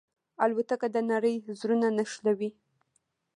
[0.43, 2.49] الوتکه د نړۍ زړونه نښلوي.